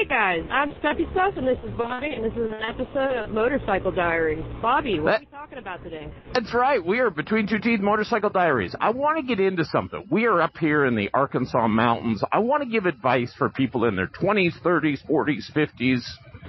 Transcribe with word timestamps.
Hey 0.00 0.06
guys, 0.06 0.48
I'm 0.50 0.70
Steffi 0.76 1.12
Suss 1.12 1.34
and 1.36 1.46
this 1.46 1.58
is 1.62 1.76
Bobby, 1.76 2.06
and 2.06 2.24
this 2.24 2.32
is 2.32 2.50
an 2.50 2.62
episode 2.66 3.22
of 3.22 3.28
Motorcycle 3.28 3.92
Diaries. 3.92 4.42
Bobby, 4.62 4.98
what 4.98 5.10
that, 5.10 5.16
are 5.16 5.20
we 5.20 5.26
talking 5.26 5.58
about 5.58 5.84
today? 5.84 6.10
That's 6.32 6.54
right. 6.54 6.82
We 6.82 7.00
are 7.00 7.10
between 7.10 7.46
two 7.46 7.58
teeth 7.58 7.80
Motorcycle 7.80 8.30
Diaries. 8.30 8.74
I 8.80 8.92
want 8.92 9.18
to 9.18 9.22
get 9.22 9.40
into 9.40 9.62
something. 9.66 10.06
We 10.10 10.24
are 10.24 10.40
up 10.40 10.56
here 10.56 10.86
in 10.86 10.96
the 10.96 11.10
Arkansas 11.12 11.68
mountains. 11.68 12.24
I 12.32 12.38
want 12.38 12.62
to 12.62 12.68
give 12.70 12.86
advice 12.86 13.34
for 13.36 13.50
people 13.50 13.84
in 13.84 13.94
their 13.94 14.06
20s, 14.06 14.58
30s, 14.62 15.06
40s, 15.06 15.52
50s, 15.54 16.00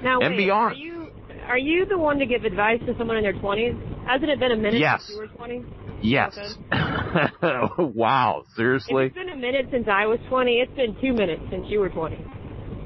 now, 0.01 0.21
and 0.21 0.35
wait, 0.35 0.45
beyond. 0.45 0.75
Are 0.75 0.77
you 0.77 1.11
are 1.47 1.57
you 1.57 1.85
the 1.85 1.97
one 1.97 2.19
to 2.19 2.25
give 2.25 2.45
advice 2.45 2.79
to 2.85 2.97
someone 2.97 3.17
in 3.17 3.23
their 3.23 3.33
20s? 3.33 4.07
Hasn't 4.07 4.31
it 4.31 4.39
been 4.39 4.53
a 4.53 4.55
minute 4.55 4.79
yes. 4.79 5.03
since 5.05 5.09
you 5.09 5.17
were 5.17 5.27
20? 5.27 5.65
Yes. 6.01 6.39
wow, 7.77 8.45
seriously? 8.55 9.07
It's 9.07 9.15
been 9.15 9.27
a 9.27 9.35
minute 9.35 9.65
since 9.71 9.89
I 9.91 10.05
was 10.05 10.19
20. 10.29 10.53
It's 10.53 10.73
been 10.77 10.95
two 11.01 11.11
minutes 11.11 11.41
since 11.51 11.65
you 11.67 11.81
were 11.81 11.89
20. 11.89 12.15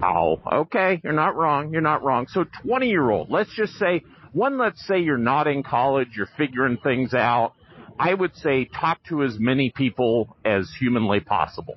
Wow. 0.01 0.39
Okay. 0.51 1.01
You're 1.03 1.13
not 1.13 1.35
wrong. 1.35 1.71
You're 1.71 1.81
not 1.81 2.03
wrong. 2.03 2.27
So 2.29 2.45
20 2.63 2.87
year 2.87 3.09
old, 3.09 3.29
let's 3.29 3.53
just 3.55 3.73
say 3.73 4.03
one, 4.33 4.57
let's 4.57 4.85
say 4.85 4.99
you're 4.99 5.17
not 5.17 5.47
in 5.47 5.63
college, 5.63 6.09
you're 6.15 6.29
figuring 6.37 6.77
things 6.77 7.13
out. 7.13 7.53
I 7.97 8.13
would 8.13 8.35
say 8.35 8.65
talk 8.65 8.99
to 9.07 9.23
as 9.23 9.37
many 9.39 9.71
people 9.73 10.35
as 10.43 10.69
humanly 10.77 11.21
possible. 11.21 11.75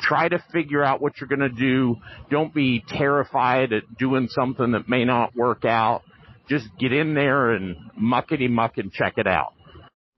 Try 0.00 0.28
to 0.28 0.42
figure 0.52 0.84
out 0.84 1.00
what 1.00 1.14
you're 1.18 1.28
going 1.28 1.40
to 1.40 1.48
do. 1.48 1.96
Don't 2.30 2.52
be 2.52 2.84
terrified 2.86 3.72
at 3.72 3.96
doing 3.98 4.28
something 4.28 4.72
that 4.72 4.88
may 4.88 5.06
not 5.06 5.34
work 5.34 5.64
out. 5.64 6.02
Just 6.48 6.66
get 6.78 6.92
in 6.92 7.14
there 7.14 7.52
and 7.52 7.76
muckety 7.98 8.50
muck 8.50 8.76
and 8.76 8.92
check 8.92 9.14
it 9.16 9.26
out. 9.26 9.54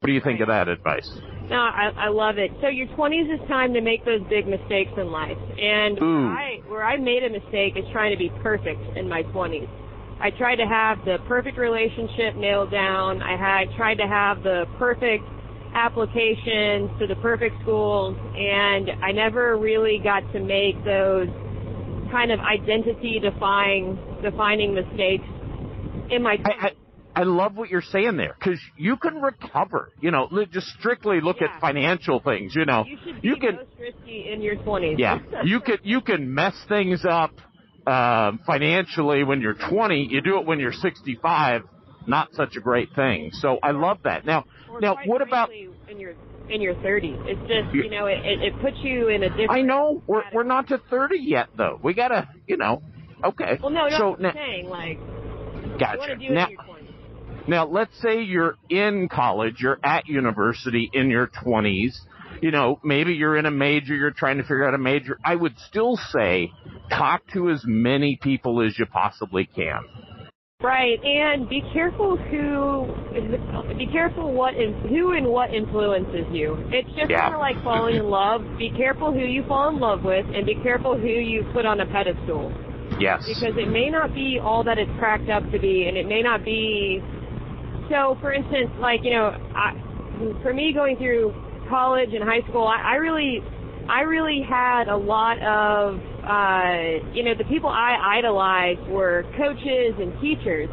What 0.01 0.09
do 0.09 0.13
you 0.13 0.21
think 0.21 0.41
of 0.41 0.49
that 0.49 0.67
advice? 0.67 1.09
No, 1.49 1.57
I, 1.57 1.93
I 1.97 2.09
love 2.09 2.39
it. 2.39 2.51
So 2.61 2.69
your 2.69 2.87
20s 2.89 3.33
is 3.33 3.49
time 3.49 3.73
to 3.75 3.81
make 3.81 4.05
those 4.05 4.21
big 4.29 4.49
mistakes 4.49 4.91
in 4.97 5.11
life. 5.13 5.39
And 5.39 5.99
mm. 5.99 6.27
where 6.27 6.37
I, 6.37 6.61
where 6.67 6.85
I 6.85 6.97
made 6.97 7.23
a 7.23 7.31
mistake 7.31 7.75
is 7.77 7.85
trying 7.93 8.11
to 8.11 8.19
be 8.19 8.31
perfect 8.43 8.97
in 8.97 9.09
my 9.09 9.23
20s. 9.35 9.69
I 10.19 10.31
tried 10.31 10.57
to 10.57 10.67
have 10.67 11.05
the 11.05 11.19
perfect 11.29 11.59
relationship 11.59 12.37
nailed 12.37 12.71
down. 12.71 13.23
I 13.23 13.37
had 13.37 13.75
tried 13.77 13.97
to 13.97 14.07
have 14.07 14.43
the 14.43 14.65
perfect 14.79 15.25
applications 15.75 16.91
to 16.99 17.07
the 17.07 17.17
perfect 17.21 17.55
schools, 17.63 18.17
and 18.17 18.91
I 19.05 19.13
never 19.13 19.59
really 19.59 20.01
got 20.03 20.21
to 20.33 20.41
make 20.41 20.83
those 20.85 21.29
kind 22.11 22.33
of 22.33 22.41
identity 22.41 23.21
defying 23.21 23.99
defining 24.23 24.75
mistakes 24.75 25.29
in 26.11 26.23
my 26.23 26.39
20s. 26.39 26.47
I, 26.47 26.67
I, 26.69 26.71
I 27.17 27.23
love 27.23 27.57
what 27.57 27.71
you're 27.71 27.81
saying 27.81 28.19
there 28.19 28.37
because 28.39 28.61
you 28.77 28.99
can 28.99 29.23
recover. 29.23 29.89
You 30.01 30.11
know, 30.11 30.29
just 30.53 30.67
strictly 30.79 31.23
look 31.23 31.41
Yeah. 31.41 31.47
at 31.55 31.61
financial 31.63 32.21
things. 32.21 32.55
You 32.55 32.67
know, 32.67 32.85
you 32.87 32.99
should 33.03 33.23
be 33.23 33.29
you 33.29 33.37
can 33.37 33.57
most 33.57 33.71
risky 33.81 34.29
in 34.31 34.43
your 34.43 34.57
20s. 34.57 34.99
Yeah, 34.99 35.21
you 35.43 35.61
can 35.61 35.79
you 35.83 36.03
can 36.03 36.33
mess 36.35 36.55
things 36.69 37.07
up 37.07 37.33
uh, 37.87 38.33
financially 38.47 39.25
when 39.25 39.41
you're 39.41 39.55
20. 39.55 40.09
You 40.11 40.21
do 40.21 40.39
it 40.39 40.47
when 40.47 40.61
you're 40.61 40.73
65. 40.73 41.63
Not 42.07 42.35
such 42.35 42.57
a 42.57 42.61
great 42.61 42.91
thing. 42.95 43.31
So 43.33 43.59
I 43.63 43.71
love 43.71 43.99
that. 44.05 44.27
Now, 44.27 44.45
Or 44.71 44.81
now 44.81 44.97
what 45.07 45.23
about? 45.23 45.51
in 45.89 45.99
your 45.99 46.13
in 46.49 46.61
your 46.61 46.75
30s? 46.75 47.19
It's 47.25 47.41
just 47.49 47.75
You- 47.75 47.89
know 47.91 48.07
it, 48.07 48.19
it, 48.25 48.43
it 48.43 48.61
puts 48.61 48.77
you 48.83 49.09
in 49.09 49.23
a 49.23 49.31
different. 49.31 49.51
I 49.51 49.63
know 49.63 50.03
we're 50.07 50.23
we're 50.35 50.45
not 50.45 50.69
to 50.69 50.79
30 50.91 51.17
yet 51.19 51.49
though. 51.57 51.81
We 51.83 51.95
gotta, 51.95 52.29
you 52.47 52.59
know. 52.59 52.83
Okay. 53.25 53.59
Well, 53.63 53.71
no. 53.73 53.89
So 53.89 54.17
I'm 54.17 54.33
saying 54.35 54.69
like 54.69 54.99
you 55.63 55.71
want 55.71 55.73
to 55.73 55.79
gotcha. 55.79 56.33
Now, 56.33 56.47
in 56.47 56.51
your 56.53 56.61
20s. 56.61 56.76
Now, 57.49 57.67
let's 57.67 57.97
say 58.03 58.23
you're 58.23 58.57
in 58.69 59.09
college, 59.09 59.57
you're 59.61 59.79
at 59.85 60.09
university 60.09 60.91
in 60.93 61.11
your 61.11 61.29
20s. 61.29 61.97
You 62.43 62.51
know, 62.51 62.81
maybe 62.83 63.15
you're 63.15 63.37
in 63.37 63.47
a 63.47 63.51
major, 63.51 63.95
you're 63.95 64.11
trying 64.11 64.39
to 64.39 64.43
figure 64.43 64.67
out 64.67 64.75
a 64.75 64.79
major. 64.79 65.19
I 65.25 65.37
would 65.37 65.57
still 65.69 65.97
say 65.97 66.51
talk 66.91 67.23
to 67.35 67.51
as 67.51 67.63
many 67.65 68.19
people 68.21 68.61
as 68.63 68.79
you 68.79 68.87
possibly 68.87 69.47
can. 69.47 69.81
Right, 70.63 70.99
and 71.05 71.49
be 71.49 71.63
careful 71.73 72.17
who, 72.17 72.87
be 73.77 73.87
careful 73.93 74.33
what, 74.33 74.55
who 74.55 75.13
and 75.13 75.27
what 75.29 75.55
influences 75.55 76.27
you. 76.33 76.57
It's 76.73 76.89
just 76.97 77.11
Yeah. 77.11 77.21
kind 77.21 77.35
of 77.35 77.41
like 77.41 77.63
falling 77.63 77.97
in 77.97 78.09
love. 78.11 78.43
Be 78.59 78.71
careful 78.71 79.13
who 79.13 79.21
you 79.21 79.45
fall 79.45 79.69
in 79.69 79.79
love 79.79 80.03
with, 80.03 80.27
and 80.35 80.45
be 80.47 80.57
careful 80.57 80.97
who 80.99 81.07
you 81.07 81.45
put 81.53 81.65
on 81.67 81.81
a 81.81 81.87
pedestal. 81.87 82.53
Yes. 83.01 83.27
because 83.27 83.57
it 83.59 83.69
may 83.69 83.91
not 83.91 84.15
be 84.15 84.39
all 84.43 84.63
that 84.63 84.79
it's 84.79 84.91
cracked 84.99 85.29
up 85.29 85.43
to 85.51 85.59
be, 85.59 85.89
and 85.89 85.97
it 85.97 86.07
may 86.07 86.23
not 86.23 86.45
be. 86.45 87.03
So, 87.91 88.17
for 88.21 88.33
instance, 88.33 88.71
like 88.81 89.01
you 89.03 89.13
know, 89.13 89.31
I, 89.55 89.73
for 90.43 90.53
me 90.53 90.73
going 90.75 90.97
through 90.97 91.35
college 91.69 92.11
and 92.13 92.23
high 92.23 92.43
school, 92.49 92.67
I, 92.67 92.83
I 92.83 92.95
really, 92.97 93.41
I 93.89 94.01
really 94.01 94.43
had 94.49 94.89
a 94.89 94.97
lot 94.97 95.39
of, 95.43 95.99
uh, 96.25 97.13
you 97.15 97.23
know, 97.23 97.35
the 97.37 97.47
people 97.49 97.71
I 97.71 98.19
idolized 98.19 98.83
were 98.91 99.25
coaches 99.37 99.95
and 99.99 100.13
teachers, 100.21 100.69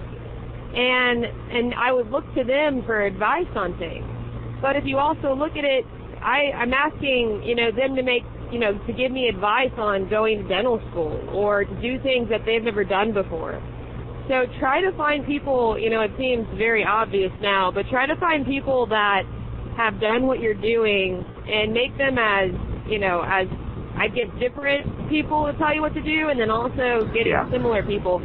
and 0.74 1.26
and 1.26 1.74
I 1.76 1.92
would 1.92 2.10
look 2.10 2.26
to 2.36 2.44
them 2.44 2.84
for 2.86 3.02
advice 3.02 3.50
on 3.56 3.78
things. 3.78 4.06
But 4.62 4.76
if 4.76 4.86
you 4.86 4.98
also 4.98 5.36
look 5.36 5.52
at 5.54 5.66
it, 5.66 5.86
I, 6.24 6.56
I'm 6.56 6.74
asking, 6.74 7.44
you 7.46 7.54
know, 7.54 7.70
them 7.72 7.96
to 7.96 8.02
make, 8.02 8.24
you 8.52 8.60
know, 8.60 8.74
to 8.88 8.94
give 8.94 9.12
me 9.12 9.28
advice 9.28 9.76
on 9.78 10.10
going 10.10 10.42
to 10.42 10.48
dental 10.48 10.80
school 10.90 11.20
or 11.34 11.66
to 11.66 11.82
do 11.82 12.02
things 12.02 12.30
that 12.30 12.46
they've 12.46 12.64
never 12.64 12.86
done 12.86 13.14
before. 13.14 13.62
So 14.30 14.46
try 14.60 14.82
to 14.82 14.92
find 14.96 15.26
people, 15.26 15.78
you 15.78 15.90
know, 15.90 16.02
it 16.02 16.12
seems 16.18 16.48
very 16.58 16.86
obvious 16.86 17.32
now, 17.42 17.72
but 17.72 17.86
try 17.90 18.06
to 18.08 18.16
find 18.18 18.46
people 18.46 18.88
that 18.88 19.24
have 19.76 20.00
done 20.00 20.28
what 20.28 20.40
you're 20.40 20.54
doing 20.54 21.24
and 21.48 21.74
make 21.74 21.98
them 21.98 22.18
as, 22.18 22.52
you 22.90 23.00
know, 23.00 23.22
as 23.28 23.48
I 23.98 24.08
get 24.08 24.28
different 24.40 25.10
people 25.10 25.52
to 25.52 25.58
tell 25.58 25.74
you 25.76 25.82
what 25.82 25.94
to 25.96 26.02
do 26.02 26.30
and 26.30 26.40
then 26.40 26.50
also 26.50 27.06
get 27.14 27.28
Yeah. 27.28 27.50
similar 27.52 27.84
people 27.84 28.20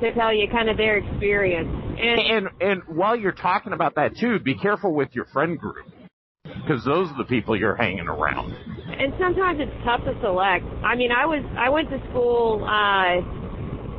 to 0.00 0.12
tell 0.12 0.32
you 0.34 0.48
kind 0.48 0.68
of 0.68 0.76
their 0.76 0.98
experience. 0.98 1.68
And 1.98 2.20
And 2.20 2.48
and 2.60 2.82
while 2.88 3.16
you're 3.16 3.32
talking 3.32 3.72
about 3.72 3.94
that 3.94 4.16
too, 4.16 4.38
be 4.40 4.54
careful 4.54 4.92
with 4.92 5.14
your 5.14 5.24
friend 5.26 5.58
group 5.58 5.86
because 6.44 6.84
those 6.84 7.08
are 7.10 7.16
the 7.16 7.24
people 7.24 7.56
you're 7.56 7.76
hanging 7.76 8.06
around. 8.08 8.52
and 9.00 9.12
sometimes 9.18 9.60
it's 9.60 9.72
tough 9.84 10.04
to 10.04 10.14
select. 10.20 10.64
I 10.84 10.94
mean, 10.94 11.10
I 11.10 11.24
was 11.26 11.42
I 11.56 11.68
went 11.70 11.88
to 11.90 11.98
school, 12.10 12.64
uh, 12.64 13.22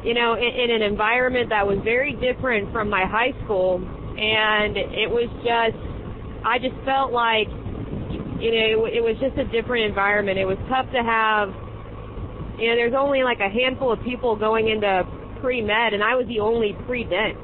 you 0.06 0.14
know, 0.14 0.36
in, 0.36 0.44
in 0.44 0.70
an 0.72 0.82
environment 0.84 1.50
that 1.50 1.66
was 1.66 1.80
very 1.84 2.14
different 2.14 2.72
from 2.72 2.90
my 2.90 3.06
high 3.06 3.34
school, 3.44 3.78
and 3.78 4.78
it 4.78 5.10
was 5.10 5.28
just 5.44 5.76
I 6.46 6.60
just 6.60 6.76
felt 6.86 7.12
like, 7.12 7.48
you 8.40 8.52
know, 8.54 8.86
it, 8.86 9.02
it 9.02 9.04
was 9.04 9.18
just 9.20 9.36
a 9.38 9.46
different 9.46 9.86
environment. 9.86 10.38
It 10.38 10.46
was 10.46 10.60
tough 10.70 10.86
to 10.94 11.02
have, 11.02 11.50
you 12.60 12.70
know, 12.70 12.76
there's 12.76 12.94
only 12.94 13.24
like 13.24 13.40
a 13.40 13.50
handful 13.50 13.92
of 13.92 14.00
people 14.04 14.36
going 14.36 14.70
into 14.70 15.08
pre 15.42 15.62
med, 15.62 15.94
and 15.94 16.04
I 16.04 16.16
was 16.16 16.28
the 16.28 16.40
only 16.40 16.78
pre 16.86 17.04
med. 17.04 17.36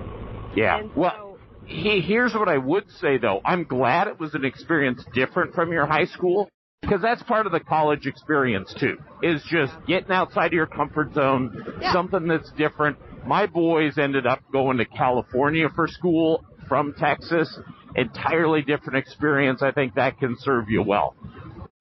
Yeah. 0.56 0.78
And 0.78 0.96
well, 0.96 1.12
so- 1.12 1.28
he, 1.66 2.02
here's 2.02 2.34
what 2.34 2.48
I 2.48 2.58
would 2.58 2.90
say 3.02 3.18
though. 3.18 3.42
I'm 3.44 3.64
glad 3.64 4.08
it 4.08 4.20
was 4.20 4.36
an 4.36 4.46
experience 4.46 5.04
different 5.14 5.56
from 5.56 5.72
your 5.72 5.86
high 5.86 6.06
school 6.06 6.50
because 6.82 7.02
that's 7.02 7.22
part 7.24 7.46
of 7.46 7.52
the 7.52 7.60
college 7.60 8.06
experience 8.08 8.74
too. 8.80 8.98
Is 9.22 9.42
just 9.50 9.72
getting 9.88 10.12
outside 10.12 10.48
of 10.48 10.54
your 10.54 10.66
comfort 10.66 11.14
zone, 11.14 11.64
something 11.94 12.28
that's 12.28 12.52
different. 12.58 12.98
My 13.26 13.46
boys 13.46 13.98
ended 13.98 14.26
up 14.26 14.40
going 14.52 14.78
to 14.78 14.86
California 14.86 15.70
for 15.76 15.88
school 15.88 16.44
from 16.68 16.94
Texas. 16.98 17.60
Entirely 17.96 18.62
different 18.62 18.98
experience. 18.98 19.62
I 19.62 19.72
think 19.72 19.96
that 19.96 20.18
can 20.18 20.36
serve 20.40 20.70
you 20.70 20.82
well. 20.82 21.16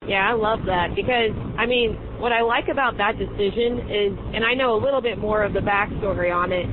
Yeah, 0.07 0.29
I 0.29 0.33
love 0.33 0.59
that 0.65 0.95
because 0.95 1.31
I 1.57 1.65
mean, 1.65 1.93
what 2.19 2.31
I 2.31 2.41
like 2.41 2.67
about 2.71 2.97
that 2.97 3.17
decision 3.17 3.79
is, 3.89 4.17
and 4.35 4.45
I 4.45 4.53
know 4.53 4.75
a 4.75 4.81
little 4.83 5.01
bit 5.01 5.17
more 5.17 5.43
of 5.43 5.53
the 5.53 5.61
backstory 5.61 6.33
on 6.33 6.51
it. 6.51 6.67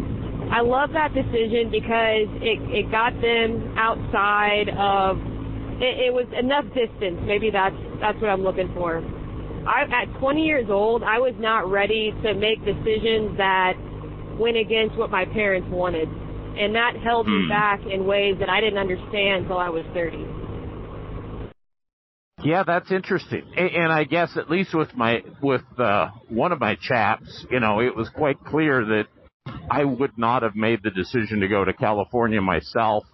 I 0.53 0.61
love 0.61 0.91
that 0.93 1.15
decision 1.15 1.71
because 1.71 2.28
it 2.43 2.61
it 2.71 2.91
got 2.91 3.15
them 3.22 3.75
outside 3.78 4.69
of. 4.77 5.38
It, 5.81 6.09
it 6.09 6.12
was 6.12 6.27
enough 6.39 6.65
distance. 6.75 7.19
Maybe 7.25 7.50
that's 7.50 7.77
that's 8.00 8.21
what 8.21 8.31
I'm 8.31 8.43
looking 8.43 8.72
for. 8.75 8.99
I, 9.66 9.84
at 9.84 10.19
20 10.19 10.43
years 10.44 10.66
old, 10.71 11.03
I 11.03 11.19
was 11.19 11.34
not 11.39 11.71
ready 11.71 12.12
to 12.22 12.34
make 12.34 12.65
decisions 12.65 13.37
that 13.37 13.75
went 14.38 14.56
against 14.56 14.97
what 14.97 15.11
my 15.11 15.25
parents 15.26 15.69
wanted, 15.70 16.08
and 16.08 16.75
that 16.75 16.97
held 17.03 17.29
me 17.29 17.43
Hmm. 17.43 17.49
back 17.49 17.81
in 17.87 18.06
ways 18.06 18.37
that 18.41 18.49
I 18.49 18.61
didn't 18.61 18.79
understand 18.79 19.43
until 19.44 19.58
I 19.58 19.69
was 19.69 19.85
30. 19.94 20.25
Yeah, 22.43 22.62
that's 22.64 22.91
interesting. 22.93 23.43
And 23.56 23.93
I 23.93 24.05
guess 24.05 24.37
at 24.37 24.49
least 24.49 24.75
with 24.75 24.94
my 24.94 25.23
with 25.43 25.62
uh, 25.79 26.11
one 26.29 26.53
of 26.53 26.61
my 26.61 26.76
chaps, 26.81 27.47
you 27.50 27.61
know, 27.61 27.81
it 27.81 27.94
was 27.97 28.08
quite 28.11 28.38
clear 28.44 28.85
that 28.85 29.06
I 29.70 29.85
would 29.85 30.17
not 30.17 30.43
have 30.43 30.55
made 30.55 30.81
the 30.82 30.91
decision 30.91 31.41
to 31.41 31.49
go 31.49 31.64
to 31.64 31.73
California 31.73 32.41
myself. 32.41 33.05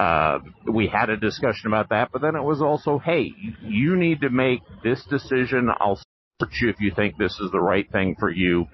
Uh, 0.00 0.38
we 0.72 0.86
had 0.86 1.10
a 1.10 1.16
discussion 1.18 1.66
about 1.66 1.90
that, 1.90 2.08
but 2.10 2.22
then 2.22 2.34
it 2.34 2.42
was 2.42 2.62
also, 2.62 2.98
hey, 2.98 3.34
you 3.60 3.96
need 3.96 4.22
to 4.22 4.30
make 4.30 4.62
this 4.82 5.04
decision. 5.10 5.68
I'll 5.78 6.00
support 6.40 6.54
you 6.58 6.70
if 6.70 6.80
you 6.80 6.90
think 6.96 7.18
this 7.18 7.38
is 7.38 7.50
the 7.50 7.60
right 7.60 7.84
thing 7.92 8.16
for 8.18 8.30
you. 8.30 8.64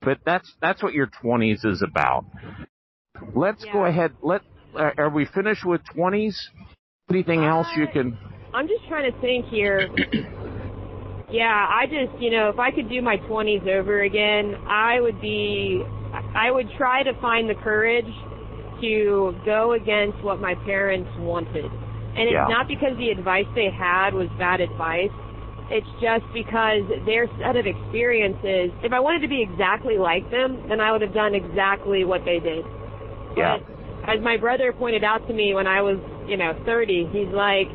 But 0.00 0.18
that's 0.26 0.52
that's 0.60 0.82
what 0.82 0.92
your 0.92 1.06
20s 1.06 1.64
is 1.64 1.82
about. 1.82 2.24
Let's 3.32 3.64
go 3.72 3.84
ahead. 3.84 4.14
Let 4.22 4.40
uh, 4.74 4.90
are 4.98 5.08
we 5.08 5.24
finished 5.24 5.64
with 5.64 5.82
20s? 5.96 6.34
Anything 7.08 7.44
else 7.44 7.68
you 7.76 7.86
can? 7.86 8.18
I'm 8.52 8.66
just 8.66 8.84
trying 8.88 9.12
to 9.12 9.20
think 9.20 9.46
here. 9.46 9.88
Yeah, 11.30 11.44
I 11.46 11.86
just, 11.86 12.20
you 12.20 12.30
know, 12.30 12.50
if 12.50 12.58
I 12.58 12.70
could 12.72 12.90
do 12.90 13.00
my 13.00 13.16
20s 13.16 13.66
over 13.66 14.02
again, 14.02 14.54
I 14.68 15.00
would 15.00 15.18
be, 15.20 15.82
I 16.34 16.50
would 16.50 16.68
try 16.76 17.02
to 17.02 17.18
find 17.22 17.48
the 17.48 17.54
courage 17.54 18.12
to 18.82 19.34
go 19.46 19.72
against 19.72 20.18
what 20.22 20.40
my 20.40 20.54
parents 20.66 21.08
wanted. 21.18 21.64
And 21.64 22.28
it's 22.28 22.36
Yeah. 22.36 22.46
not 22.48 22.68
because 22.68 22.96
the 22.98 23.08
advice 23.08 23.46
they 23.54 23.70
had 23.70 24.12
was 24.12 24.28
bad 24.38 24.60
advice. 24.60 25.10
It's 25.70 25.88
just 26.02 26.24
because 26.34 26.84
their 27.06 27.26
set 27.40 27.56
of 27.56 27.64
experiences, 27.64 28.70
if 28.82 28.92
I 28.92 29.00
wanted 29.00 29.22
to 29.22 29.28
be 29.28 29.40
exactly 29.40 29.96
like 29.96 30.28
them, 30.30 30.68
then 30.68 30.80
I 30.80 30.92
would 30.92 31.00
have 31.00 31.14
done 31.14 31.34
exactly 31.34 32.04
what 32.04 32.26
they 32.26 32.40
did. 32.40 32.66
Yeah. 33.36 33.56
But 34.04 34.18
as 34.18 34.20
my 34.20 34.36
brother 34.36 34.72
pointed 34.74 35.04
out 35.04 35.26
to 35.28 35.32
me 35.32 35.54
when 35.54 35.66
I 35.66 35.80
was, 35.80 35.96
you 36.28 36.36
know, 36.36 36.52
30, 36.66 37.08
he's 37.12 37.32
like, 37.32 37.68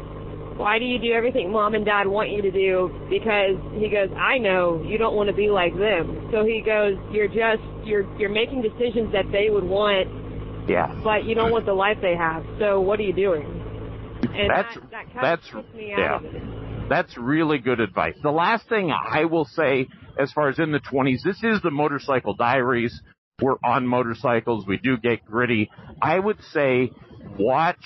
why 0.58 0.78
do 0.78 0.86
you 0.86 1.00
do 1.00 1.14
everything 1.14 1.52
mom 1.52 1.74
and 1.74 1.86
dad 1.86 2.06
want 2.08 2.30
you 2.30 2.42
to 2.42 2.52
do? 2.52 2.92
Because 3.10 3.58
he 3.74 3.90
goes, 3.90 4.10
I 4.18 4.38
know 4.38 4.82
you 4.86 4.98
don't 4.98 5.16
want 5.16 5.30
to 5.30 5.36
be 5.36 5.50
like 5.50 5.74
them. 5.78 6.30
So 6.32 6.46
he 6.46 6.62
goes, 6.66 6.98
you're 7.12 7.30
just, 7.30 7.62
you're, 7.86 8.06
you're 8.18 8.34
making 8.34 8.62
decisions 8.62 9.12
that 9.14 9.26
they 9.32 9.50
would 9.50 9.64
want, 9.64 10.10
Yeah. 10.68 10.94
but 11.04 11.26
you 11.26 11.36
don't 11.36 11.52
want 11.52 11.66
the 11.66 11.74
life 11.74 11.98
they 12.02 12.16
have. 12.16 12.44
So 12.60 12.80
what 12.82 13.00
are 13.00 13.04
you 13.04 13.14
doing? 13.14 13.46
And 14.34 14.50
That's- 14.50 14.74
that, 14.76 14.92
that 14.92 15.14
kind 15.14 15.24
that's- 15.24 15.50
of 15.54 15.76
me 15.76 15.90
yeah. 15.98 16.16
out 16.16 16.26
of 16.26 16.36
it. 16.36 16.90
That's 16.90 17.18
really 17.18 17.58
good 17.58 17.80
advice. 17.80 18.16
The 18.24 18.32
last 18.32 18.68
thing 18.70 18.92
I 18.92 19.26
will 19.26 19.46
say, 19.46 19.88
as 20.18 20.32
far 20.32 20.48
as 20.50 20.58
in 20.58 20.72
the 20.72 20.80
20s, 20.80 21.22
this 21.24 21.44
is 21.44 21.62
the 21.62 21.72
Motorcycle 21.72 22.34
Diaries. 22.34 23.02
We're 23.42 23.58
on 23.64 23.86
motorcycles. 23.86 24.66
We 24.66 24.78
do 24.78 24.98
get 24.98 25.26
gritty. 25.26 25.70
I 26.02 26.18
would 26.18 26.42
say 26.54 26.92
watch, 27.38 27.84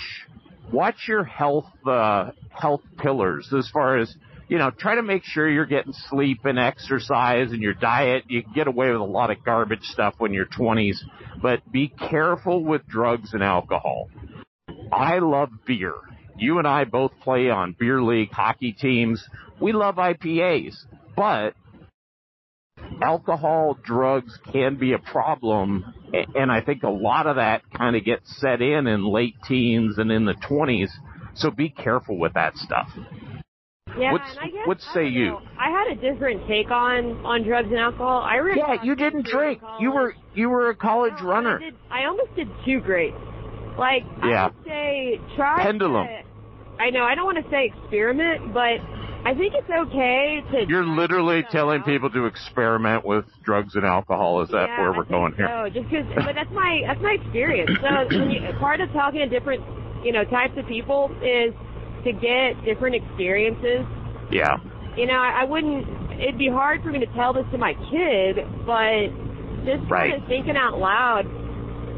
watch 0.72 1.08
your 1.08 1.24
health, 1.24 1.66
uh, 1.86 2.32
health 2.52 2.82
pillars 2.98 3.52
as 3.58 3.68
far 3.70 3.98
as, 3.98 4.16
you 4.52 4.58
know, 4.58 4.70
try 4.70 4.96
to 4.96 5.02
make 5.02 5.24
sure 5.24 5.50
you're 5.50 5.66
getting 5.66 5.94
sleep 6.10 6.44
and 6.44 6.60
exercise 6.60 7.54
and 7.54 7.62
your 7.62 7.74
diet. 7.74 8.26
You 8.28 8.44
can 8.44 8.52
get 8.52 8.68
away 8.68 8.92
with 8.92 9.00
a 9.00 9.06
lot 9.06 9.32
of 9.32 9.46
garbage 9.46 9.84
stuff 9.84 10.16
when 10.18 10.34
you're 10.34 10.46
20s, 10.46 10.98
but 11.42 11.60
be 11.72 11.88
careful 11.88 12.62
with 12.62 12.86
drugs 12.86 13.34
and 13.34 13.42
alcohol. 13.42 14.10
I 14.92 15.20
love 15.20 15.52
beer. 15.66 15.94
You 16.36 16.58
and 16.58 16.68
I 16.68 16.84
both 16.84 17.14
play 17.22 17.50
on 17.50 17.78
beer 17.80 18.04
league 18.04 18.32
hockey 18.32 18.74
teams. 18.74 19.26
We 19.62 19.72
love 19.72 19.96
IPAs, 19.96 20.76
but 21.16 21.54
alcohol, 23.02 23.78
drugs 23.82 24.38
can 24.52 24.76
be 24.76 24.92
a 24.92 25.00
problem. 25.00 25.94
And 26.36 26.52
I 26.52 26.60
think 26.60 26.84
a 26.84 26.90
lot 26.90 27.26
of 27.26 27.38
that 27.38 27.62
kind 27.72 27.96
of 27.96 28.04
gets 28.04 28.38
set 28.42 28.62
in 28.62 28.86
in 28.88 29.06
late 29.06 29.36
teens 29.48 29.98
and 29.98 30.12
in 30.12 30.26
the 30.26 30.34
20s. 30.34 30.90
So 31.36 31.52
be 31.52 31.70
careful 31.70 32.20
with 32.20 32.34
that 32.34 32.58
stuff. 32.58 32.90
Yeah, 33.98 34.14
What's- 34.14 34.36
guess, 34.38 34.68
what 34.68 34.82
say 34.94 35.08
you? 35.08 35.26
know. 35.32 35.42
I 35.60 35.70
had 35.70 35.92
a 35.92 35.96
different 35.96 36.48
take 36.48 36.72
on 36.72 37.24
on 37.26 37.44
drugs 37.44 37.68
and 37.70 37.78
alcohol. 37.78 38.22
I 38.22 38.36
really 38.36 38.60
Yeah, 38.60 38.82
you 38.84 38.96
didn't 38.96 39.26
drink. 39.26 39.62
You 39.80 39.92
were 39.92 40.16
you 40.34 40.50
were 40.50 40.70
a 40.70 40.76
college 40.76 41.20
No, 41.22 41.28
runner. 41.28 41.58
I, 41.58 41.60
did, 41.60 41.76
I 41.92 42.06
almost 42.06 42.36
did 42.36 42.48
two 42.66 42.80
grades. 42.80 43.16
Like 43.78 44.04
Yeah. 44.24 44.44
I 44.44 44.46
would 44.48 44.66
say 44.66 45.20
try 45.36 45.64
Pendulum. 45.64 46.08
to- 46.08 46.22
I 46.80 46.90
know 46.90 47.04
I 47.04 47.14
don't 47.16 47.26
want 47.26 47.44
to 47.44 47.50
say 47.52 47.66
experiment, 47.66 48.54
but 48.54 48.80
I 49.24 49.36
think 49.36 49.54
it's 49.54 49.70
okay 49.70 50.42
to. 50.52 50.66
You're 50.68 50.84
literally 50.86 51.44
telling 51.52 51.82
out. 51.82 51.86
people 51.86 52.10
to 52.10 52.26
experiment 52.26 53.06
with 53.06 53.26
drugs 53.44 53.76
and 53.76 53.86
alcohol. 53.86 54.42
Is 54.42 54.50
that 54.50 54.68
yeah, 54.70 54.80
where 54.82 54.92
we're 54.94 55.04
going 55.04 55.34
here? 55.36 55.48
So 55.48 55.70
just 55.70 55.90
because, 55.90 56.08
but 56.16 56.34
that's 56.34 56.50
my 56.52 56.82
that's 56.88 57.02
my 57.02 57.18
experience. 57.22 57.70
So 57.82 58.18
when 58.18 58.32
you, 58.32 58.42
part 58.60 58.82
of 58.82 58.92
talking 58.94 59.20
to 59.20 59.28
different 59.30 59.62
you 60.04 60.12
know 60.12 60.24
types 60.24 60.58
of 60.58 60.66
people 60.66 61.12
is 61.22 61.54
to 62.04 62.12
get 62.12 62.64
different 62.66 62.96
experiences 62.96 63.86
Yeah. 64.32 64.58
you 64.98 65.06
know, 65.06 65.14
I, 65.20 65.42
I 65.42 65.44
wouldn't. 65.46 65.88
It'd 66.22 66.38
be 66.38 66.50
hard 66.50 66.84
for 66.84 66.90
me 66.92 67.00
to 67.00 67.08
tell 67.08 67.34
this 67.34 67.46
to 67.52 67.58
my 67.58 67.74
kid, 67.90 68.38
but 68.66 69.08
just 69.66 69.90
Right. 69.90 70.12
kind 70.12 70.22
of 70.22 70.28
thinking 70.28 70.56
out 70.58 70.78
loud. 70.78 71.24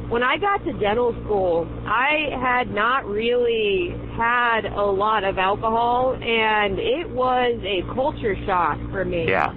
When 0.09 0.21
I 0.23 0.37
got 0.37 0.63
to 0.65 0.73
dental 0.73 1.13
school, 1.23 1.67
I 1.87 2.29
had 2.39 2.71
not 2.73 3.05
really 3.05 3.95
had 4.15 4.65
a 4.65 4.81
lot 4.85 5.23
of 5.23 5.37
alcohol, 5.39 6.13
and 6.21 6.77
it 6.77 7.09
was 7.09 7.59
a 7.63 7.81
culture 7.93 8.35
shock 8.45 8.77
for 8.91 9.03
me. 9.05 9.27
Yeah. 9.27 9.51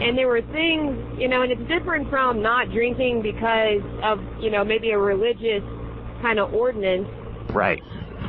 And 0.00 0.16
there 0.16 0.28
were 0.28 0.42
things, 0.42 0.96
you 1.18 1.28
know, 1.28 1.42
and 1.42 1.52
it's 1.52 1.66
different 1.68 2.08
from 2.08 2.40
not 2.40 2.70
drinking 2.70 3.22
because 3.22 3.82
of, 4.02 4.20
you 4.40 4.50
know, 4.50 4.64
maybe 4.64 4.90
a 4.92 4.98
religious 4.98 5.62
kind 6.22 6.38
of 6.38 6.54
ordinance 6.54 7.08
Right. 7.50 7.82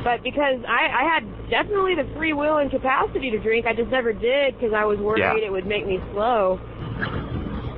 But 0.04 0.22
because 0.22 0.60
I, 0.66 0.88
I 0.88 1.14
had 1.14 1.50
definitely 1.50 1.94
the 1.94 2.08
free 2.16 2.32
will 2.32 2.58
and 2.58 2.70
capacity 2.70 3.30
to 3.30 3.38
drink, 3.38 3.66
I 3.66 3.74
just 3.74 3.90
never 3.90 4.12
did 4.12 4.54
because 4.54 4.72
I 4.74 4.84
was 4.84 4.98
worried 4.98 5.20
Yeah. 5.20 5.36
it 5.36 5.50
would 5.52 5.66
make 5.66 5.86
me 5.86 5.98
slow. 6.12 6.58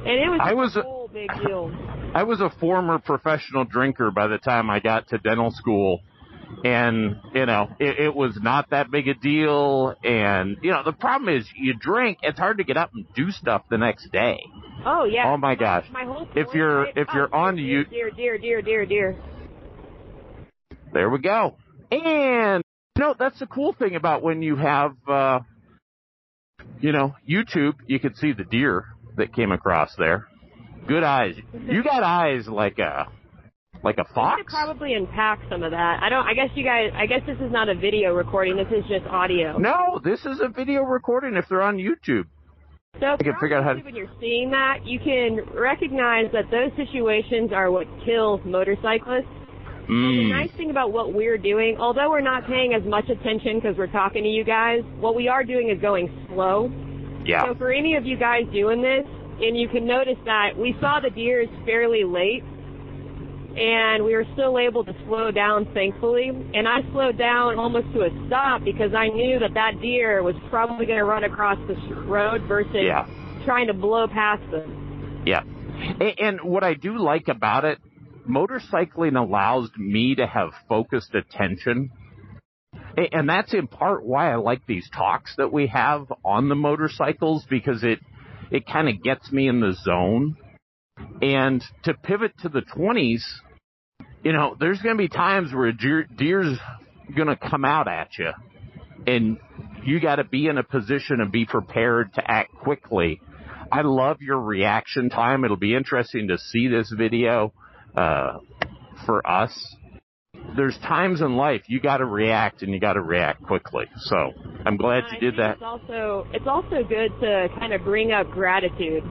And 0.04 0.08
it 0.08 0.28
was 0.30 0.40
I 0.42 0.54
was 0.54 0.76
a 0.76 0.82
whole 0.82 1.08
big 1.12 1.30
deal. 1.46 1.70
I 2.14 2.24
was 2.24 2.40
a 2.40 2.50
former 2.60 2.98
professional 2.98 3.64
drinker 3.64 4.10
by 4.10 4.26
the 4.26 4.38
time 4.38 4.68
I 4.70 4.80
got 4.80 5.08
to 5.08 5.18
dental 5.18 5.50
school. 5.50 6.00
And, 6.64 7.16
you 7.32 7.46
know, 7.46 7.70
it, 7.80 7.98
it 7.98 8.14
was 8.14 8.38
not 8.40 8.70
that 8.70 8.90
big 8.90 9.08
a 9.08 9.14
deal. 9.14 9.94
And, 10.04 10.58
you 10.62 10.70
know, 10.70 10.82
the 10.84 10.92
problem 10.92 11.34
is 11.34 11.46
you 11.56 11.72
drink, 11.74 12.18
it's 12.22 12.38
hard 12.38 12.58
to 12.58 12.64
get 12.64 12.76
up 12.76 12.90
and 12.94 13.06
do 13.14 13.30
stuff 13.30 13.62
the 13.70 13.78
next 13.78 14.12
day. 14.12 14.38
Oh 14.84 15.04
yeah. 15.04 15.28
Oh, 15.32 15.36
my 15.38 15.54
gosh. 15.54 15.86
My 15.90 16.04
whole 16.04 16.28
If 16.34 16.52
you're- 16.54 16.92
if 16.94 17.08
Oh, 17.10 17.14
you're 17.16 17.34
on 17.34 17.56
dear, 17.56 17.64
you- 17.64 17.84
dear, 17.84 18.10
dear, 18.10 18.38
dear, 18.38 18.60
dear, 18.62 18.84
dear. 18.86 19.16
There 20.92 21.08
we 21.08 21.18
go. 21.20 21.56
And, 21.92 22.62
you 22.96 23.02
know, 23.02 23.14
that's 23.18 23.38
the 23.38 23.46
cool 23.46 23.72
thing 23.74 23.96
about 23.96 24.22
when 24.22 24.40
you 24.42 24.56
have, 24.56 24.92
uh, 25.08 25.40
you 26.80 26.92
know, 26.92 27.14
YouTube, 27.28 27.74
you 27.86 28.00
can 28.00 28.14
see 28.14 28.32
the 28.32 28.44
deer 28.44 28.86
that 29.16 29.34
came 29.34 29.52
across 29.52 29.94
there. 29.96 30.26
Good 30.88 31.04
eyes. 31.04 31.34
You 31.68 31.84
got 31.84 32.02
eyes 32.02 32.48
like 32.48 32.78
a, 32.78 33.06
like 33.84 33.98
a 33.98 34.00
I 34.00 34.04
could 34.04 34.14
fox. 34.14 34.52
probably 34.52 34.94
unpack 34.94 35.40
some 35.50 35.62
of 35.62 35.70
that. 35.72 36.00
I 36.02 36.08
don't. 36.08 36.26
I 36.26 36.34
guess 36.34 36.48
you 36.54 36.64
guys. 36.64 36.90
I 36.94 37.06
guess 37.06 37.20
this 37.26 37.36
is 37.38 37.52
not 37.52 37.68
a 37.68 37.74
video 37.74 38.14
recording. 38.14 38.56
This 38.56 38.68
is 38.68 38.84
just 38.88 39.04
audio. 39.06 39.58
No, 39.58 40.00
this 40.02 40.24
is 40.24 40.40
a 40.40 40.48
video 40.48 40.82
recording 40.82 41.36
if 41.36 41.46
they're 41.48 41.62
on 41.62 41.76
YouTube. 41.76 42.24
So 43.00 43.14
if 43.14 43.20
can 43.20 43.34
figure 43.40 43.56
out 43.58 43.64
how 43.64 43.72
to- 43.74 43.82
when 43.82 43.94
you're 43.96 44.10
seeing 44.20 44.50
that, 44.50 44.84
you 44.86 44.98
can 44.98 45.40
recognize 45.54 46.30
that 46.32 46.50
those 46.50 46.70
situations 46.76 47.52
are 47.52 47.70
what 47.70 47.86
kills 48.04 48.40
motorcyclists. 48.44 49.26
And 49.88 50.18
the 50.18 50.24
Mm. 50.24 50.28
nice 50.30 50.50
thing 50.52 50.70
about 50.70 50.92
what 50.92 51.12
we're 51.12 51.38
doing, 51.38 51.76
although 51.78 52.08
we're 52.10 52.20
not 52.20 52.46
paying 52.46 52.72
as 52.74 52.82
much 52.84 53.08
attention 53.10 53.56
because 53.56 53.76
we're 53.76 53.88
talking 53.88 54.22
to 54.22 54.28
you 54.28 54.44
guys, 54.44 54.82
what 55.00 55.14
we 55.14 55.28
are 55.28 55.44
doing 55.44 55.68
is 55.68 55.80
going 55.80 56.08
slow. 56.28 56.70
Yeah. 57.24 57.44
So 57.44 57.54
for 57.54 57.70
any 57.72 57.94
of 57.96 58.06
you 58.06 58.16
guys 58.16 58.46
doing 58.52 58.80
this, 58.82 59.06
and 59.40 59.56
you 59.58 59.68
can 59.68 59.84
notice 59.86 60.18
that 60.24 60.56
we 60.56 60.76
saw 60.80 61.00
the 61.00 61.10
deers 61.10 61.48
fairly 61.64 62.04
late, 62.04 62.44
and 63.56 64.04
we 64.04 64.14
were 64.14 64.24
still 64.32 64.58
able 64.58 64.82
to 64.84 64.94
slow 65.06 65.30
down, 65.30 65.66
thankfully. 65.74 66.28
And 66.54 66.66
I 66.66 66.82
slowed 66.92 67.18
down 67.18 67.58
almost 67.58 67.92
to 67.92 68.02
a 68.02 68.26
stop 68.26 68.64
because 68.64 68.94
I 68.94 69.08
knew 69.08 69.38
that 69.40 69.52
that 69.54 69.80
deer 69.82 70.22
was 70.22 70.34
probably 70.48 70.86
going 70.86 70.98
to 70.98 71.04
run 71.04 71.24
across 71.24 71.58
the 71.66 71.74
road 72.06 72.42
versus 72.42 72.72
Yeah. 72.74 73.04
trying 73.44 73.66
to 73.66 73.74
blow 73.74 74.06
past 74.06 74.42
them. 74.50 75.22
Yeah. 75.26 75.42
And 76.18 76.40
what 76.42 76.64
I 76.64 76.74
do 76.74 76.96
like 76.96 77.28
about 77.28 77.64
it, 77.64 77.78
motorcycling 78.28 79.18
allows 79.18 79.70
me 79.76 80.14
to 80.16 80.26
have 80.26 80.50
focused 80.68 81.14
attention. 81.14 81.90
And 82.96 83.28
that's 83.28 83.54
in 83.54 83.68
part 83.68 84.04
why 84.04 84.32
I 84.32 84.36
like 84.36 84.66
these 84.66 84.88
talks 84.94 85.34
that 85.36 85.52
we 85.52 85.68
have 85.68 86.12
on 86.24 86.48
the 86.48 86.54
motorcycles 86.54 87.44
because 87.48 87.82
it, 87.82 88.00
it 88.50 88.66
kind 88.66 88.88
of 88.88 89.02
gets 89.02 89.32
me 89.32 89.48
in 89.48 89.60
the 89.60 89.72
zone. 89.82 90.36
And 91.22 91.62
to 91.84 91.94
pivot 91.94 92.32
to 92.40 92.48
the 92.48 92.60
20s, 92.60 93.22
you 94.22 94.32
know, 94.32 94.56
there's 94.58 94.80
going 94.80 94.96
to 94.96 95.02
be 95.02 95.08
times 95.08 95.52
where 95.52 95.66
a 95.66 95.76
deer, 95.76 96.04
deer's 96.04 96.58
going 97.16 97.28
to 97.28 97.36
come 97.36 97.64
out 97.64 97.88
at 97.88 98.10
you 98.18 98.30
and 99.06 99.38
you 99.84 100.00
got 100.00 100.16
to 100.16 100.24
be 100.24 100.46
in 100.46 100.58
a 100.58 100.62
position 100.62 101.20
and 101.20 101.32
be 101.32 101.44
prepared 101.44 102.14
to 102.14 102.30
act 102.30 102.54
quickly. 102.54 103.20
I 103.70 103.82
love 103.82 104.20
your 104.20 104.38
reaction 104.38 105.08
time. 105.08 105.44
It'll 105.44 105.56
be 105.56 105.74
interesting 105.74 106.28
to 106.28 106.38
see 106.38 106.68
this 106.68 106.92
video 106.96 107.52
uh, 107.94 108.38
for 109.06 109.26
us. 109.26 109.52
There's 110.56 110.76
times 110.78 111.20
in 111.20 111.36
life 111.36 111.62
you 111.66 111.80
got 111.80 111.98
to 111.98 112.04
react 112.04 112.62
and 112.62 112.72
you 112.72 112.80
got 112.80 112.94
to 112.94 113.02
react 113.02 113.42
quickly. 113.42 113.86
So 113.96 114.32
I'm 114.66 114.76
glad 114.76 115.04
you 115.12 115.20
did 115.20 115.38
that. 115.38 115.54
It's 115.54 115.62
also 115.62 116.26
it's 116.32 116.46
also 116.46 116.82
good 116.82 117.12
to 117.20 117.48
kind 117.58 117.72
of 117.72 117.82
bring 117.82 118.12
up 118.12 118.30
gratitude. 118.30 119.04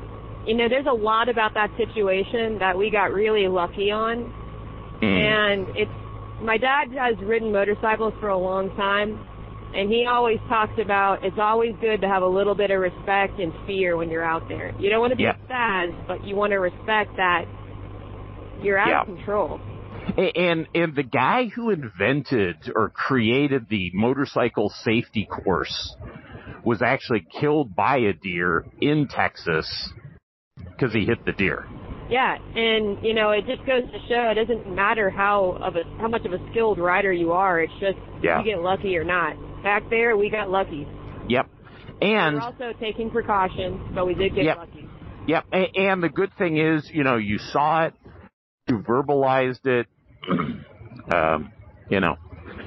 You 0.46 0.56
know, 0.56 0.68
there's 0.68 0.88
a 0.88 0.94
lot 0.94 1.30
about 1.30 1.54
that 1.54 1.70
situation 1.78 2.60
that 2.60 2.78
we 2.78 2.90
got 2.90 3.14
really 3.14 3.48
lucky 3.48 3.92
on, 3.92 4.34
Mm. 5.02 5.18
and 5.18 5.68
it's 5.76 5.92
my 6.42 6.58
dad 6.58 6.92
has 6.94 7.16
ridden 7.20 7.52
motorcycles 7.52 8.14
for 8.20 8.30
a 8.30 8.38
long 8.38 8.76
time, 8.76 9.20
and 9.76 9.90
he 9.90 10.06
always 10.08 10.40
talks 10.50 10.78
about 10.80 11.24
it's 11.24 11.38
always 11.40 11.76
good 11.82 12.02
to 12.02 12.08
have 12.08 12.24
a 12.24 12.28
little 12.28 12.56
bit 12.56 12.72
of 12.72 12.80
respect 12.82 13.40
and 13.40 13.54
fear 13.66 13.98
when 13.98 14.10
you're 14.10 14.24
out 14.24 14.48
there. 14.48 14.74
You 14.80 14.90
don't 14.90 15.00
want 15.00 15.12
to 15.12 15.18
be 15.18 15.24
Yeah. 15.24 15.36
fast, 15.48 15.94
but 16.08 16.24
you 16.26 16.36
want 16.36 16.52
to 16.52 16.58
respect 16.58 17.16
that 17.18 17.46
you're 18.62 18.78
out 18.78 18.88
Yeah. 18.88 19.02
of 19.02 19.08
control. 19.08 19.60
And 20.18 20.68
and 20.74 20.96
the 20.96 21.04
guy 21.04 21.46
who 21.46 21.70
invented 21.70 22.72
or 22.76 22.90
created 22.90 23.68
the 23.70 23.92
motorcycle 23.94 24.70
safety 24.70 25.26
course 25.26 25.96
was 26.64 26.82
actually 26.82 27.26
killed 27.40 27.76
by 27.76 27.98
a 27.98 28.14
deer 28.14 28.66
in 28.80 29.08
Texas 29.08 29.94
because 30.58 30.94
he 30.94 31.06
hit 31.06 31.24
the 31.26 31.32
deer. 31.34 31.66
Yeah, 32.10 32.36
and 32.56 33.04
you 33.04 33.14
know, 33.14 33.32
it 33.32 33.46
just 33.46 33.66
goes 33.66 33.84
to 33.84 34.00
show 34.10 34.30
it 34.32 34.36
doesn't 34.36 34.74
matter 34.76 35.10
how 35.10 35.58
of 35.62 35.76
a 35.76 35.84
how 36.00 36.08
much 36.08 36.26
of 36.26 36.34
a 36.34 36.40
skilled 36.52 36.78
rider 36.80 37.14
you 37.14 37.32
are. 37.32 37.62
It's 37.62 37.74
just 37.80 37.98
Yeah. 38.22 38.40
you 38.40 38.46
get 38.46 38.60
lucky 38.62 38.98
or 38.98 39.04
not. 39.04 39.36
Back 39.64 39.84
there, 39.90 40.18
we 40.18 40.30
got 40.30 40.50
lucky. 40.50 40.88
Yep. 41.30 41.48
And 42.02 42.36
We're 42.38 42.42
also 42.42 42.74
taking 42.80 43.12
precautions, 43.12 43.80
but 43.94 44.08
we 44.08 44.16
did 44.16 44.34
get 44.36 44.46
Yep. 44.46 44.58
lucky. 44.58 44.88
Yep. 45.28 45.46
And 45.76 46.02
the 46.04 46.10
good 46.10 46.34
thing 46.34 46.58
is, 46.58 46.90
you 46.92 47.04
know, 47.04 47.16
you 47.18 47.38
saw 47.38 47.86
it, 47.86 47.94
you 48.68 48.80
verbalized 48.80 49.66
it, 49.66 49.88
um, 51.14 51.52
you 51.90 52.00
know. 52.00 52.16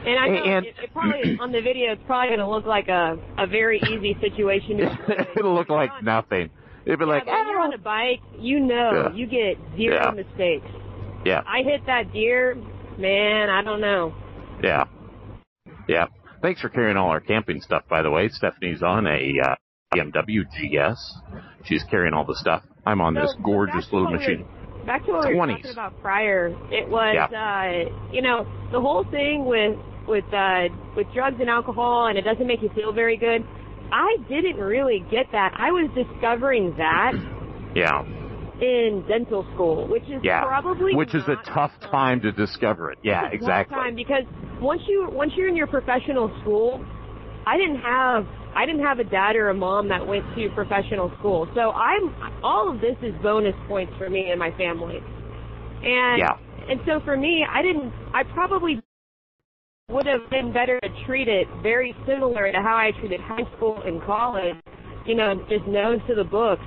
And 0.06 0.18
I 0.18 0.28
know 0.28 0.44
And- 0.44 0.66
it, 0.66 0.74
it 0.82 0.92
probably 0.92 1.38
on 1.40 1.52
the 1.52 1.60
video, 1.62 1.92
it's 1.92 2.02
probably 2.06 2.28
going 2.28 2.40
to 2.40 2.48
look 2.48 2.66
like 2.66 2.88
a 2.88 3.16
a 3.38 3.46
very 3.46 3.78
easy 3.78 4.16
situation. 4.20 4.80
It'll 5.36 5.54
look 5.54 5.68
like 5.70 5.90
on- 5.90 6.04
nothing. 6.04 6.50
It'd 6.84 6.98
be 6.98 7.04
Yeah, 7.06 7.10
like, 7.12 7.24
but 7.24 7.32
when 7.32 7.48
you're 7.48 7.60
on 7.60 7.72
a 7.72 7.78
bike, 7.78 8.20
you 8.38 8.60
know 8.60 9.08
Yeah. 9.10 9.14
you 9.14 9.26
get 9.26 9.56
zero 9.76 9.96
Yeah. 9.96 10.10
mistakes. 10.10 10.66
yeah, 11.24 11.42
I 11.46 11.62
hit 11.62 11.86
that 11.86 12.12
deer, 12.12 12.56
man. 12.98 13.48
I 13.48 13.62
don't 13.62 13.80
know. 13.80 14.14
yeah, 14.62 14.84
yeah. 15.88 16.06
Thanks 16.42 16.60
for 16.60 16.68
carrying 16.68 16.98
all 16.98 17.08
our 17.08 17.20
camping 17.20 17.62
stuff, 17.62 17.84
by 17.88 18.02
the 18.02 18.10
way. 18.10 18.28
Stephanie's 18.28 18.82
on 18.82 19.06
a 19.06 19.32
uh, 19.42 19.54
BMW 19.94 20.44
GS. 20.44 21.18
She's 21.64 21.82
carrying 21.84 22.12
all 22.12 22.26
the 22.26 22.34
stuff. 22.36 22.62
I'm 22.84 23.00
on 23.00 23.14
this 23.14 23.34
gorgeous 23.42 23.86
back 23.86 23.92
little 23.94 24.10
what 24.10 24.18
we 24.20 24.26
were- 24.26 24.32
machine. 24.32 24.46
Back 24.86 25.04
to 25.06 25.12
what 25.12 25.28
we 25.28 25.34
were 25.34 25.46
talking 25.46 25.70
about 25.70 26.00
prior. 26.00 26.48
It 26.70 26.88
was, 26.88 27.16
uh, 27.32 28.12
you 28.12 28.22
know, 28.22 28.46
the 28.72 28.80
whole 28.80 29.04
thing 29.10 29.44
with 29.46 29.78
with 30.06 30.24
uh, 30.32 30.68
with 30.96 31.06
drugs 31.14 31.36
and 31.40 31.48
alcohol, 31.48 32.06
and 32.06 32.18
it 32.18 32.22
doesn't 32.22 32.46
make 32.46 32.62
you 32.62 32.70
feel 32.74 32.92
very 32.92 33.16
good. 33.16 33.44
I 33.92 34.16
didn't 34.28 34.56
really 34.56 35.04
get 35.10 35.26
that. 35.32 35.54
I 35.56 35.70
was 35.70 35.90
discovering 35.94 36.74
that 36.76 37.12
Yeah, 37.74 38.02
in 38.60 39.04
dental 39.08 39.46
school, 39.54 39.88
which 39.88 40.04
is 40.04 40.20
yeah. 40.22 40.42
probably 40.44 40.94
Which 40.94 41.14
is 41.14 41.26
a 41.28 41.36
tough 41.44 41.72
fun. 41.80 41.90
time 41.90 42.20
to 42.22 42.32
discover 42.32 42.90
it. 42.92 42.98
Yeah, 43.02 43.20
a 43.20 43.22
tough 43.24 43.34
exactly. 43.34 43.76
Time 43.76 43.94
because 43.96 44.24
once 44.60 44.82
you 44.86 45.08
once 45.10 45.32
you're 45.36 45.48
in 45.48 45.56
your 45.56 45.66
professional 45.66 46.28
school, 46.42 46.84
I 47.46 47.56
didn't 47.56 47.80
have 47.80 48.26
I 48.56 48.66
didn't 48.66 48.82
have 48.82 48.98
a 48.98 49.04
dad 49.04 49.36
or 49.36 49.48
a 49.50 49.54
mom 49.54 49.88
that 49.88 50.06
went 50.06 50.24
to 50.36 50.48
professional 50.54 51.10
school, 51.18 51.48
so 51.54 51.70
I'm 51.72 52.14
all 52.42 52.70
of 52.72 52.80
this 52.80 52.96
is 53.02 53.14
bonus 53.22 53.54
points 53.68 53.92
for 53.98 54.08
me 54.08 54.30
and 54.30 54.38
my 54.38 54.50
family. 54.52 54.98
And 55.82 56.18
Yeah. 56.18 56.36
and 56.68 56.80
so 56.86 57.00
for 57.04 57.16
me, 57.16 57.44
I 57.48 57.62
didn't. 57.62 57.92
I 58.12 58.22
probably 58.22 58.80
would 59.90 60.06
have 60.06 60.30
been 60.30 60.52
better 60.52 60.80
to 60.80 60.88
treat 61.04 61.28
it 61.28 61.46
very 61.62 61.94
similar 62.06 62.50
to 62.50 62.58
how 62.62 62.76
I 62.76 62.92
treated 62.92 63.20
high 63.20 63.44
school 63.56 63.82
and 63.84 64.00
college. 64.02 64.56
You 65.04 65.14
know, 65.14 65.34
just 65.48 65.66
nose 65.66 66.00
to 66.08 66.14
the 66.14 66.24
books. 66.24 66.62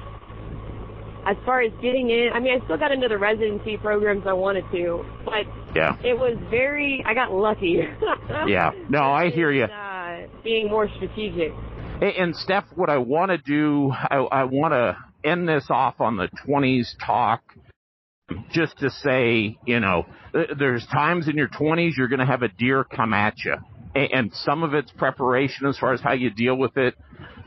As 1.26 1.36
far 1.46 1.62
as 1.62 1.72
getting 1.82 2.10
in, 2.10 2.30
I 2.34 2.40
mean, 2.40 2.62
I 2.62 2.64
still 2.66 2.78
got 2.78 2.92
into 2.92 3.08
the 3.10 3.18
residency 3.18 3.76
programs 3.78 4.24
I 4.28 4.34
wanted 4.34 4.64
to, 4.72 5.04
but 5.26 5.46
Yeah. 5.76 5.98
it 6.04 6.18
was 6.18 6.38
very. 6.50 7.04
I 7.06 7.14
got 7.14 7.34
lucky. 7.34 7.82
Yeah. 8.48 8.72
No, 8.90 9.02
I 9.02 9.30
hear 9.30 9.52
you. 9.52 9.64
Uh, 9.66 10.28
being 10.44 10.70
more 10.70 10.88
strategic. 10.96 11.54
And 12.00 12.36
Steph, 12.36 12.66
what 12.76 12.92
I 12.92 13.00
want 13.00 13.32
to 13.32 13.40
do, 13.40 13.92
I, 13.92 14.18
I 14.18 14.44
want 14.44 14.74
to 14.74 14.98
end 15.28 15.50
this 15.50 15.66
off 15.70 16.00
on 16.00 16.16
the 16.16 16.30
20s 16.48 16.90
talk 17.04 17.42
just 18.52 18.78
to 18.80 18.92
say, 18.92 19.58
you 19.66 19.80
know, 19.80 20.06
there's 20.60 20.86
times 20.88 21.28
in 21.28 21.38
your 21.38 21.48
20s 21.48 21.98
you're 21.98 22.08
going 22.08 22.20
to 22.20 22.26
have 22.26 22.44
a 22.44 22.50
deer 22.50 22.84
come 22.84 23.14
at 23.14 23.44
you. 23.44 23.56
And 23.96 24.32
some 24.32 24.62
of 24.62 24.76
it's 24.76 24.92
preparation 24.92 25.66
as 25.66 25.80
far 25.80 25.92
as 25.92 26.00
how 26.00 26.14
you 26.14 26.30
deal 26.30 26.56
with 26.56 26.78
it. 26.78 26.94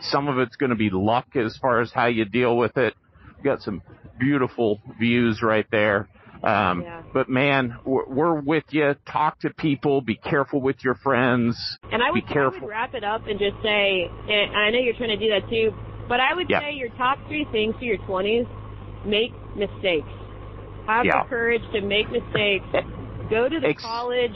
Some 0.01 0.27
of 0.27 0.39
it's 0.39 0.57
going 0.57 0.71
to 0.71 0.77
be 0.77 0.91
luck 0.91 1.37
as 1.37 1.57
far 1.59 1.81
as 1.81 1.93
how 1.93 2.07
you 2.07 2.25
deal 2.25 2.57
with 2.57 2.77
it. 2.77 2.95
We've 3.37 3.45
got 3.45 3.63
some 3.63 3.83
beautiful 4.19 4.81
views 4.99 5.43
right 5.43 5.67
there. 5.71 6.09
Um, 6.43 6.83
Yeah. 6.83 7.03
But 7.13 7.29
man, 7.29 7.77
we're, 7.85 8.07
we're 8.07 8.41
with 8.41 8.65
you. 8.71 8.95
Talk 9.11 9.41
to 9.41 9.51
people. 9.51 10.01
Be 10.01 10.15
careful 10.15 10.61
with 10.61 10.85
your 10.85 10.95
friends. 10.95 11.57
And 11.91 12.03
I 12.03 12.11
would, 12.13 12.25
Be 12.25 12.31
I 12.31 12.33
careful. 12.33 12.61
would 12.61 12.69
wrap 12.71 12.95
it 12.95 13.03
up 13.03 13.27
and 13.27 13.39
just 13.39 13.57
say, 13.63 14.09
and 14.29 14.57
I 14.57 14.71
know 14.71 14.79
you're 14.79 14.95
trying 14.95 15.09
to 15.11 15.17
do 15.17 15.29
that 15.31 15.49
too, 15.51 15.75
but 16.09 16.21
I 16.21 16.35
would 16.35 16.49
Yeah. 16.49 16.61
say 16.61 16.73
your 16.75 16.91
top 16.91 17.19
three 17.27 17.47
things 17.51 17.75
for 17.79 17.85
your 17.85 17.99
20s: 18.07 18.47
make 19.05 19.33
mistakes, 19.57 20.07
have 20.87 21.05
Yeah. 21.05 21.23
the 21.25 21.29
courage 21.29 21.63
to 21.73 21.81
make 21.81 22.11
mistakes, 22.13 22.65
go 23.31 23.49
to 23.49 23.59
the 23.61 23.69
Ex- 23.69 23.83
college 23.83 24.33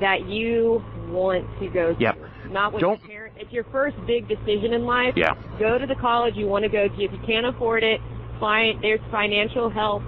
that 0.00 0.26
you 0.28 0.84
want 1.08 1.46
to 1.60 1.68
go 1.68 1.94
to, 1.94 2.00
Yep. 2.00 2.18
not 2.50 2.72
what 2.74 2.80
Don't- 2.82 3.00
your 3.00 3.08
parent. 3.08 3.34
It's 3.38 3.52
your 3.52 3.64
first 3.72 3.96
big 4.06 4.28
decision 4.28 4.74
in 4.74 4.84
life. 4.84 5.14
Yeah. 5.16 5.34
Go 5.58 5.78
to 5.78 5.86
the 5.86 5.94
college 5.96 6.34
you 6.36 6.46
want 6.46 6.64
to 6.64 6.68
go 6.68 6.88
to. 6.88 6.94
If 7.02 7.10
you 7.12 7.18
can't 7.26 7.46
afford 7.46 7.82
it, 7.84 8.00
fine. 8.38 8.80
There's 8.82 9.00
financial 9.10 9.70
help. 9.70 10.02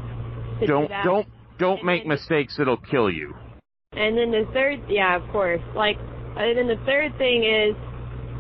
To 0.60 0.66
do 0.66 0.66
Don't 0.66 0.90
don't 1.04 1.28
don't 1.58 1.78
And 1.78 1.86
make 1.86 2.06
mistakes 2.06 2.56
that'll 2.56 2.76
kill 2.76 3.10
you. 3.10 3.34
And 3.92 4.18
then 4.18 4.32
the 4.32 4.44
third, 4.52 4.80
yeah, 4.88 5.14
of 5.16 5.30
course. 5.30 5.62
Like, 5.76 5.96
and 6.36 6.58
then 6.58 6.66
the 6.66 6.82
third 6.84 7.16
thing 7.16 7.44
is, 7.44 7.76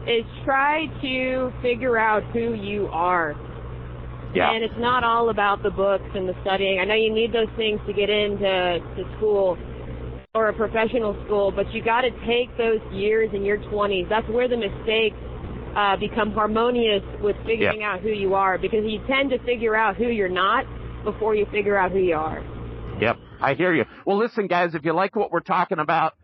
is 0.08 0.24
try 0.44 0.86
to 1.00 1.52
figure 1.62 1.96
out 1.96 2.24
who 2.32 2.54
you 2.54 2.88
are. 2.88 3.34
Yeah. 4.34 4.50
And 4.50 4.64
it's 4.64 4.74
not 4.78 5.04
all 5.04 5.30
about 5.30 5.62
the 5.62 5.70
books 5.70 6.10
and 6.14 6.28
the 6.28 6.34
studying. 6.42 6.80
I 6.80 6.84
know 6.84 6.96
you 6.96 7.14
need 7.14 7.32
those 7.32 7.48
things 7.56 7.80
to 7.86 7.92
get 7.92 8.10
into 8.10 8.80
to 8.96 9.14
school 9.16 9.56
or 10.34 10.48
a 10.48 10.52
professional 10.52 11.14
school, 11.24 11.52
but 11.52 11.72
you 11.72 11.80
got 11.84 12.00
to 12.00 12.10
take 12.26 12.50
those 12.58 12.80
years 12.92 13.30
in 13.32 13.44
your 13.44 13.58
20s. 13.58 14.08
That's 14.08 14.28
where 14.28 14.48
the 14.48 14.56
mistakes 14.56 15.16
uh, 15.76 15.96
become 15.96 16.32
harmonious 16.32 17.02
with 17.22 17.36
figuring 17.46 17.80
Yeah. 17.80 17.94
out 17.94 18.00
who 18.00 18.08
you 18.10 18.34
are, 18.34 18.58
because 18.58 18.84
you 18.84 18.98
tend 19.06 19.30
to 19.30 19.38
figure 19.44 19.76
out 19.76 19.94
who 19.96 20.08
you're 20.08 20.28
not 20.28 20.66
before 21.04 21.34
you 21.34 21.46
figure 21.46 21.76
out 21.76 21.92
who 21.92 21.98
you 21.98 22.16
are. 22.16 22.42
Yep, 23.00 23.16
I 23.40 23.54
hear 23.54 23.74
you. 23.74 23.84
Well, 24.06 24.18
listen, 24.18 24.46
guys, 24.46 24.74
if 24.74 24.84
you 24.84 24.92
like 24.92 25.16
what 25.16 25.30
we're 25.30 25.40
talking 25.40 25.78
about, 25.78 26.14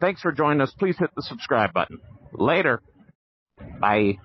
thanks 0.00 0.20
for 0.20 0.32
joining 0.32 0.60
us. 0.60 0.72
Please 0.78 0.96
hit 0.98 1.10
the 1.14 1.22
subscribe 1.22 1.72
button. 1.72 2.00
Later. 2.32 2.80
Bye. 3.80 4.14